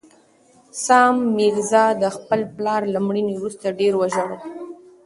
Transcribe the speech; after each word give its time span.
سام 0.85 1.13
میرزا 1.35 1.85
د 2.01 2.03
خپل 2.15 2.39
پلار 2.55 2.81
له 2.93 2.99
مړینې 3.07 3.33
وروسته 3.37 3.65
ډېر 3.79 3.93
وژړل. 3.97 4.39